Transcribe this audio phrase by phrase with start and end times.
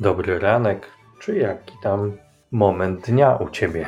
[0.00, 0.86] dobry ranek,
[1.18, 2.12] czy jaki tam
[2.50, 3.86] moment dnia u ciebie?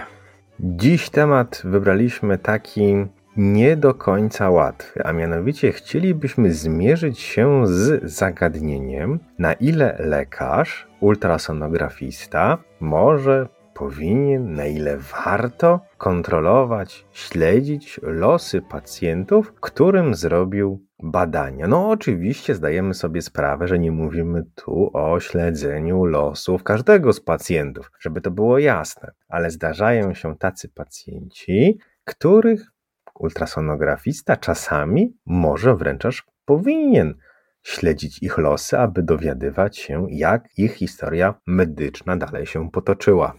[0.61, 3.07] Dziś temat wybraliśmy taki
[3.37, 12.59] nie do końca łatwy, a mianowicie chcielibyśmy zmierzyć się z zagadnieniem, na ile lekarz, ultrasonografista
[12.81, 21.67] może powinien, na ile warto kontrolować, śledzić losy pacjentów, którym zrobił badania.
[21.69, 27.91] No, oczywiście zdajemy sobie sprawę, że nie mówimy tu o śledzeniu losów każdego z pacjentów,
[28.01, 32.73] żeby to było jasne, ale zdarzają się tacy pacjenci, których
[33.15, 37.15] ultrasonografista czasami może wręcz aż powinien
[37.63, 43.35] śledzić ich losy, aby dowiadywać się, jak ich historia medyczna dalej się potoczyła.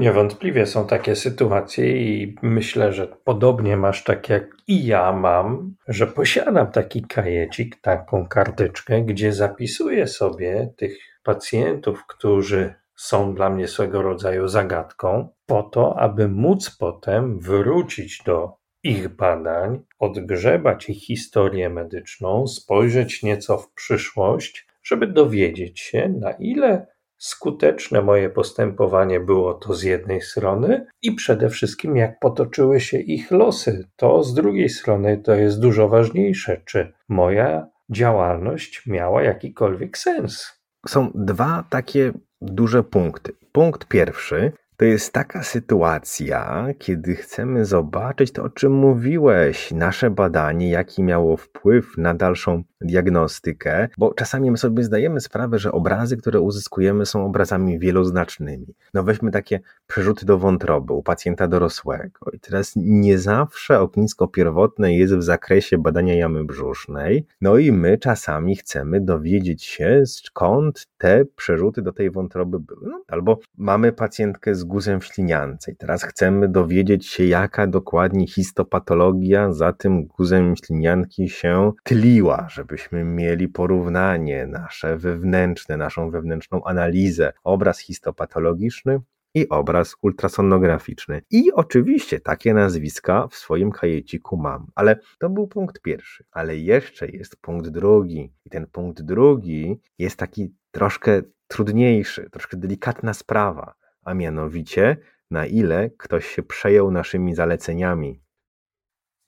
[0.00, 6.06] Niewątpliwie są takie sytuacje i myślę, że podobnie masz tak jak i ja mam, że
[6.06, 14.02] posiadam taki kajecik, taką karteczkę, gdzie zapisuję sobie tych pacjentów, którzy są dla mnie swego
[14.02, 22.46] rodzaju zagadką, po to, aby móc potem wrócić do ich badań, odgrzebać ich historię medyczną,
[22.46, 26.86] spojrzeć nieco w przyszłość, żeby dowiedzieć się, na ile
[27.20, 33.30] skuteczne moje postępowanie było to z jednej strony i przede wszystkim jak potoczyły się ich
[33.30, 33.88] losy.
[33.96, 40.60] To z drugiej strony to jest dużo ważniejsze, czy moja działalność miała jakikolwiek sens.
[40.88, 43.32] Są dwa takie duże punkty.
[43.52, 50.70] Punkt pierwszy to jest taka sytuacja, kiedy chcemy zobaczyć to, o czym mówiłeś, nasze badanie,
[50.70, 56.40] jaki miało wpływ na dalszą diagnostykę, bo czasami my sobie zdajemy sprawę, że obrazy, które
[56.40, 58.74] uzyskujemy, są obrazami wieloznacznymi.
[58.94, 62.30] No weźmy takie przerzuty do wątroby u pacjenta dorosłego.
[62.32, 67.26] I teraz nie zawsze ognisko pierwotne jest w zakresie badania jamy brzusznej.
[67.40, 72.86] No i my czasami chcemy dowiedzieć się, skąd te przerzuty do tej wątroby były.
[72.86, 78.26] No, albo mamy pacjentkę z guzem w śliniance i teraz chcemy dowiedzieć się, jaka dokładnie
[78.26, 87.32] histopatologia za tym guzem ślinianki się tliła, żebyśmy mieli porównanie nasze wewnętrzne, naszą wewnętrzną analizę,
[87.44, 89.00] obraz histopatologiczny
[89.34, 91.22] i obraz ultrasonograficzny.
[91.30, 96.24] I oczywiście takie nazwiska w swoim kajeciku mam, ale to był punkt pierwszy.
[96.30, 98.32] Ale jeszcze jest punkt drugi.
[98.44, 104.96] I ten punkt drugi jest taki troszkę trudniejszy, troszkę delikatna sprawa a mianowicie
[105.30, 108.22] na ile ktoś się przejął naszymi zaleceniami.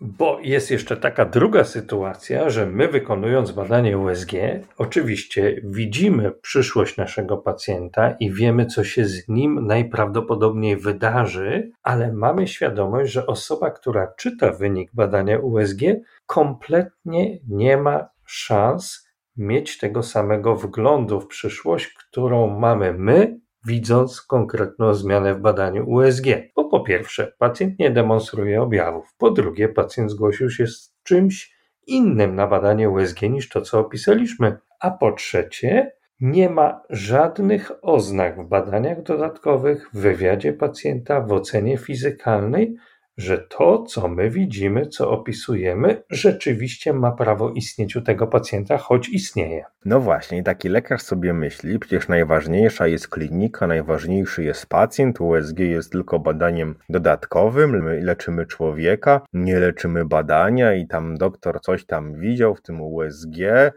[0.04, 4.32] Bo jest jeszcze taka druga sytuacja, że my wykonując badanie USG,
[4.78, 12.46] oczywiście widzimy przyszłość naszego pacjenta i wiemy, co się z nim najprawdopodobniej wydarzy, ale mamy
[12.46, 15.80] świadomość, że osoba, która czyta wynik badania USG,
[16.26, 24.94] kompletnie nie ma szans mieć tego samego wglądu w przyszłość, którą mamy my widząc konkretną
[24.94, 26.26] zmianę w badaniu USG.
[26.56, 29.14] Bo po pierwsze, pacjent nie demonstruje objawów.
[29.18, 31.54] Po drugie, pacjent zgłosił się z czymś
[31.86, 34.58] innym na badanie USG niż to, co opisaliśmy.
[34.80, 41.78] A po trzecie, nie ma żadnych oznak w badaniach dodatkowych, w wywiadzie pacjenta, w ocenie
[41.78, 42.76] fizykalnej,
[43.16, 49.08] że to, co my widzimy, co opisujemy, rzeczywiście ma prawo istnieć u tego pacjenta, choć
[49.08, 49.64] istnieje.
[49.84, 55.92] No właśnie, taki lekarz sobie myśli, przecież najważniejsza jest klinika, najważniejszy jest pacjent, USG jest
[55.92, 62.54] tylko badaniem dodatkowym, my leczymy człowieka, nie leczymy badania i tam doktor coś tam widział
[62.54, 63.36] w tym USG,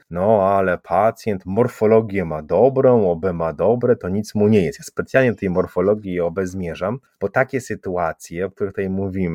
[0.10, 4.80] no ale pacjent morfologię ma dobrą, OB ma dobre, to nic mu nie jest.
[4.80, 9.35] Ja specjalnie tej morfologii i OB zmierzam, bo takie sytuacje, o których tutaj mówimy,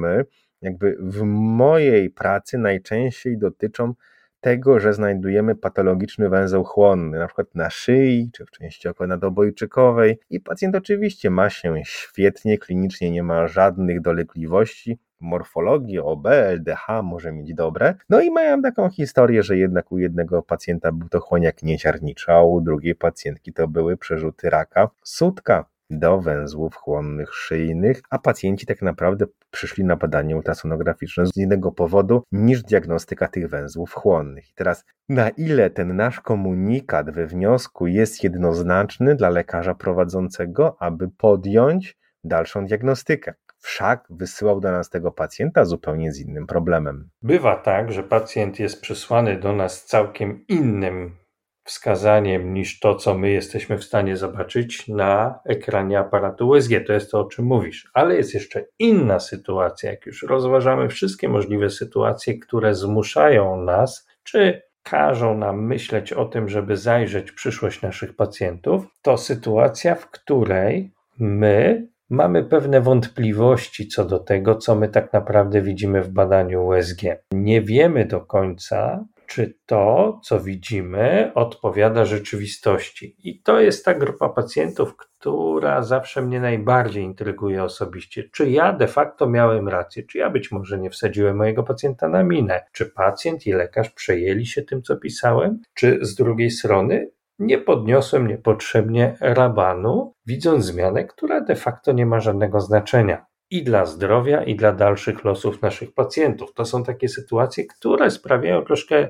[0.62, 3.94] jakby w mojej pracy najczęściej dotyczą
[4.40, 10.40] tego, że znajdujemy patologiczny węzeł chłonny, na przykład na szyi czy w części okonadoobojczykowej i
[10.40, 17.54] pacjent oczywiście ma się świetnie, klinicznie nie ma żadnych dolegliwości, morfologii OB, LDH może mieć
[17.54, 17.94] dobre.
[18.08, 22.42] No i mają taką historię, że jednak u jednego pacjenta był to chłoniak nieciarnicza, a
[22.42, 28.82] u drugiej pacjentki to były przerzuty raka sutka do węzłów chłonnych szyjnych, a pacjenci tak
[28.82, 34.50] naprawdę przyszli na badanie ultrasonograficzne z innego powodu niż diagnostyka tych węzłów chłonnych.
[34.50, 41.08] I teraz, na ile ten nasz komunikat we wniosku jest jednoznaczny dla lekarza prowadzącego, aby
[41.08, 43.34] podjąć dalszą diagnostykę?
[43.60, 47.08] wszak wysyłał do nas tego pacjenta zupełnie z innym problemem.
[47.22, 51.16] Bywa tak, że pacjent jest przysłany do nas całkiem innym
[51.64, 56.70] wskazaniem niż to, co my jesteśmy w stanie zobaczyć na ekranie aparatu USG.
[56.86, 57.90] To jest to, o czym mówisz.
[57.94, 64.62] Ale jest jeszcze inna sytuacja, jak już rozważamy wszystkie możliwe sytuacje, które zmuszają nas, czy
[64.82, 71.86] każą nam myśleć o tym, żeby zajrzeć przyszłość naszych pacjentów, to sytuacja, w której my
[72.10, 77.02] mamy pewne wątpliwości co do tego, co my tak naprawdę widzimy w badaniu USG.
[77.32, 83.16] Nie wiemy do końca, czy to, co widzimy, odpowiada rzeczywistości.
[83.18, 88.24] I to jest ta grupa pacjentów, która zawsze mnie najbardziej intryguje osobiście.
[88.32, 90.02] Czy ja de facto miałem rację?
[90.02, 92.60] Czy ja być może nie wsadziłem mojego pacjenta na minę?
[92.72, 95.60] Czy pacjent i lekarz przejęli się tym, co pisałem?
[95.74, 102.20] Czy z drugiej strony nie podniosłem niepotrzebnie rabanu, widząc zmianę, która de facto nie ma
[102.20, 106.54] żadnego znaczenia i dla zdrowia, i dla dalszych losów naszych pacjentów.
[106.54, 109.08] To są takie sytuacje, które sprawiają troszkę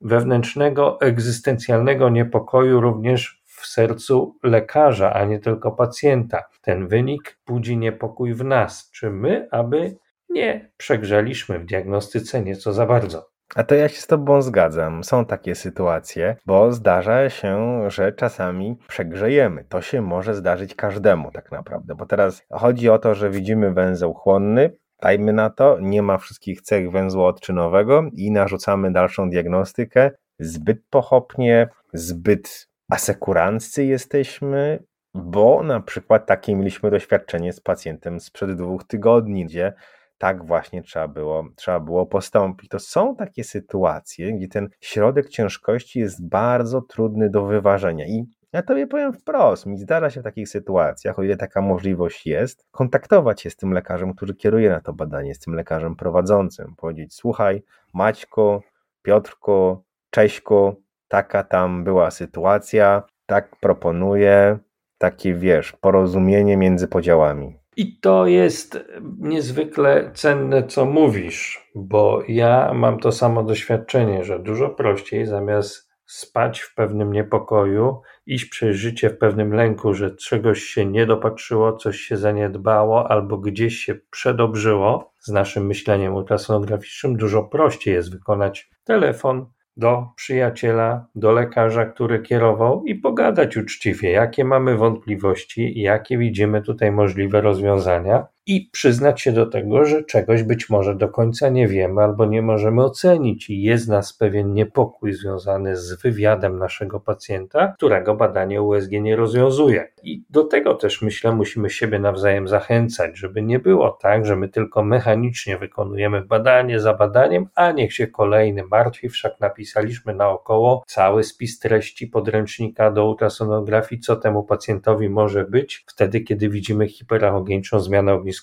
[0.00, 6.42] wewnętrznego, egzystencjalnego niepokoju również w sercu lekarza, a nie tylko pacjenta.
[6.62, 8.90] Ten wynik budzi niepokój w nas.
[8.90, 9.96] Czy my, aby
[10.28, 13.37] nie przegrzeliśmy w diagnostyce nieco za bardzo?
[13.54, 15.04] A to ja się z Tobą zgadzam.
[15.04, 19.64] Są takie sytuacje, bo zdarza się, że czasami przegrzejemy.
[19.68, 24.14] To się może zdarzyć każdemu tak naprawdę, bo teraz chodzi o to, że widzimy węzeł
[24.14, 24.70] chłonny,
[25.02, 30.10] dajmy na to, nie ma wszystkich cech węzła odczynowego i narzucamy dalszą diagnostykę.
[30.38, 34.84] Zbyt pochopnie, zbyt asekuranccy jesteśmy,
[35.14, 39.72] bo na przykład takie mieliśmy doświadczenie z pacjentem sprzed dwóch tygodni, gdzie
[40.18, 42.68] tak właśnie trzeba było, trzeba było postąpić.
[42.68, 48.62] To są takie sytuacje, gdzie ten środek ciężkości jest bardzo trudny do wyważenia i ja
[48.62, 53.42] tobie powiem wprost, mi zdarza się w takich sytuacjach, o ile taka możliwość jest, kontaktować
[53.42, 57.62] się z tym lekarzem, który kieruje na to badanie, z tym lekarzem prowadzącym, powiedzieć, słuchaj,
[57.94, 58.62] Maćku,
[59.02, 64.58] Piotrku, Cześćku, taka tam była sytuacja, tak proponuję,
[64.98, 67.57] takie wiesz, porozumienie między podziałami.
[67.78, 68.78] I to jest
[69.18, 76.60] niezwykle cenne, co mówisz, bo ja mam to samo doświadczenie, że dużo prościej zamiast spać
[76.60, 82.00] w pewnym niepokoju, iść przez życie w pewnym lęku, że czegoś się nie dopatrzyło, coś
[82.00, 89.46] się zaniedbało albo gdzieś się przedobrzyło z naszym myśleniem ultrasonograficznym, dużo prościej jest wykonać telefon,
[89.78, 96.92] do przyjaciela, do lekarza, który kierował i pogadać uczciwie, jakie mamy wątpliwości, jakie widzimy tutaj
[96.92, 102.02] możliwe rozwiązania i przyznać się do tego, że czegoś być może do końca nie wiemy
[102.02, 108.14] albo nie możemy ocenić i jest nas pewien niepokój związany z wywiadem naszego pacjenta, którego
[108.14, 109.88] badanie USG nie rozwiązuje.
[110.02, 114.48] I do tego też myślę, musimy siebie nawzajem zachęcać, żeby nie było tak, że my
[114.48, 121.24] tylko mechanicznie wykonujemy badanie za badaniem, a niech się kolejny martwi, wszak napisaliśmy naokoło cały
[121.24, 128.12] spis treści podręcznika do ultrasonografii, co temu pacjentowi może być wtedy, kiedy widzimy hiperachogeniczną zmianę
[128.12, 128.37] ogniska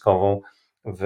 [0.85, 1.03] w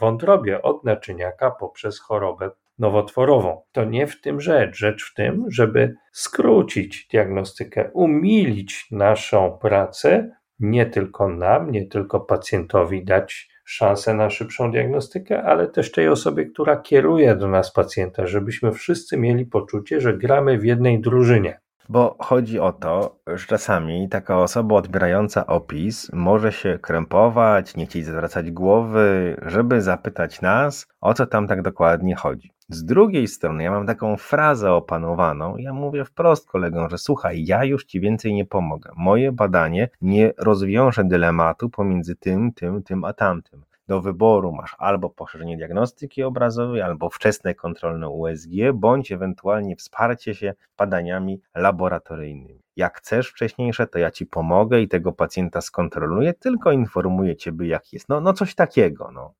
[0.00, 3.62] wątrobie od naczyniaka poprzez chorobę nowotworową.
[3.72, 4.76] To nie w tym rzecz.
[4.76, 13.04] Rzecz w tym, żeby skrócić diagnostykę, umilić naszą pracę, nie tylko nam, nie tylko pacjentowi
[13.04, 18.72] dać szansę na szybszą diagnostykę, ale też tej osobie, która kieruje do nas pacjenta, żebyśmy
[18.72, 21.61] wszyscy mieli poczucie, że gramy w jednej drużynie.
[21.88, 28.06] Bo chodzi o to, że czasami taka osoba odbierająca opis może się krępować, nie chcieć
[28.06, 32.52] zwracać głowy, żeby zapytać nas, o co tam tak dokładnie chodzi.
[32.68, 37.64] Z drugiej strony, ja mam taką frazę opanowaną, ja mówię wprost kolegom, że słuchaj, ja
[37.64, 38.90] już ci więcej nie pomogę.
[38.96, 43.62] Moje badanie nie rozwiąże dylematu pomiędzy tym, tym, tym a tamtym
[43.92, 50.54] do wyboru masz albo poszerzenie diagnostyki obrazowej, albo wczesne kontrolne USG, bądź ewentualnie wsparcie się
[50.78, 52.62] badaniami laboratoryjnymi.
[52.76, 57.92] Jak chcesz wcześniejsze, to ja ci pomogę i tego pacjenta skontroluję, tylko informuję ciebie, jak
[57.92, 58.08] jest.
[58.08, 59.10] No, no coś takiego.
[59.10, 59.34] No.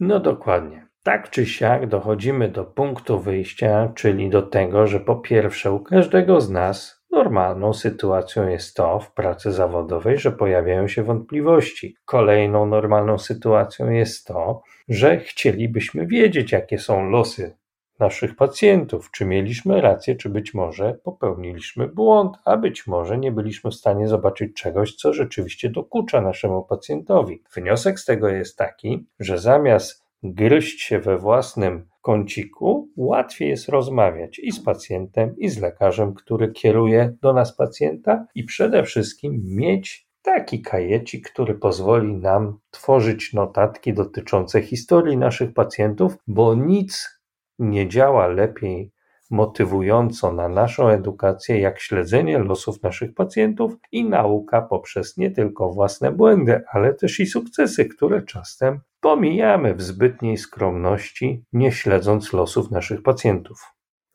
[0.00, 0.86] no dokładnie.
[1.02, 6.40] Tak czy siak dochodzimy do punktu wyjścia, czyli do tego, że po pierwsze u każdego
[6.40, 11.96] z nas Normalną sytuacją jest to w pracy zawodowej, że pojawiają się wątpliwości.
[12.04, 17.56] Kolejną normalną sytuacją jest to, że chcielibyśmy wiedzieć, jakie są losy
[17.98, 23.70] naszych pacjentów, czy mieliśmy rację, czy być może popełniliśmy błąd, a być może nie byliśmy
[23.70, 27.42] w stanie zobaczyć czegoś, co rzeczywiście dokucza naszemu pacjentowi.
[27.54, 34.38] Wniosek z tego jest taki, że zamiast gryźć się we własnym kąciku, łatwiej jest rozmawiać
[34.38, 40.08] i z pacjentem, i z lekarzem, który kieruje do nas pacjenta, i przede wszystkim mieć
[40.22, 47.20] taki kajecik, który pozwoli nam tworzyć notatki dotyczące historii naszych pacjentów, bo nic
[47.58, 48.92] nie działa lepiej
[49.32, 56.12] motywująco na naszą edukację, jak śledzenie losów naszych pacjentów i nauka poprzez nie tylko własne
[56.12, 63.02] błędy, ale też i sukcesy, które czasem pomijamy w zbytniej skromności, nie śledząc losów naszych
[63.02, 63.72] pacjentów.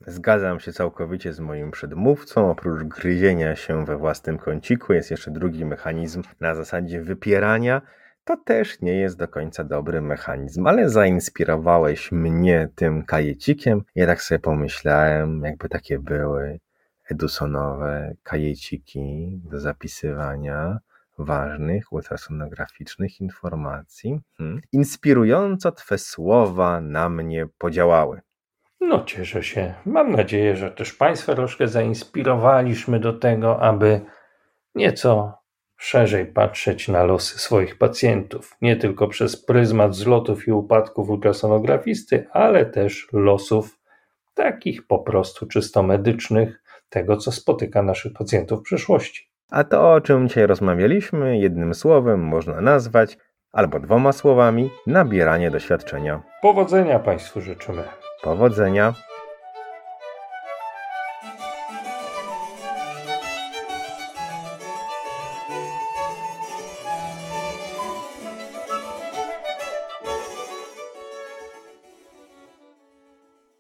[0.08, 2.52] Zgadzam się całkowicie z moim przedmówcą.
[2.52, 7.82] Oprócz gryzienia się we własnym kąciku jest jeszcze drugi mechanizm na zasadzie wypierania.
[8.28, 13.84] To też nie jest do końca dobry mechanizm, ale zainspirowałeś mnie tym kajecikiem.
[13.96, 16.60] Ja tak sobie pomyślałem, jakby takie były
[17.10, 20.80] Edisonowe kajeciki do zapisywania
[21.18, 24.20] ważnych ultrasonograficznych informacji.
[24.38, 24.62] Hmm.
[24.72, 28.22] Inspirująco Twe słowa na mnie podziałały.
[28.82, 29.74] No, cieszę się.
[29.86, 34.02] Mam nadzieję, że też Państwa troszkę zainspirowaliśmy do tego, aby
[34.76, 35.38] nieco
[35.78, 38.58] szerzej patrzeć na losy swoich pacjentów.
[38.62, 43.80] Nie tylko przez pryzmat zlotów i upadków ultrasonografisty, ale też losów
[44.34, 49.30] takich po prostu czysto medycznych, tego co spotyka naszych pacjentów w przyszłości.
[49.50, 53.18] A to, o czym dzisiaj rozmawialiśmy, jednym słowem można nazwać,
[53.52, 56.22] albo dwoma słowami, nabieranie doświadczenia.
[56.42, 57.84] Powodzenia Państwu życzymy.
[58.24, 58.94] Powodzenia.